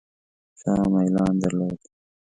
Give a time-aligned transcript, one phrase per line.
[0.59, 1.79] شاه میلان درلود.